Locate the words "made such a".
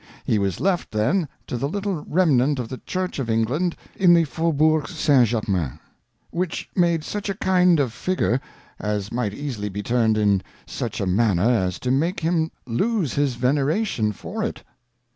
6.75-7.35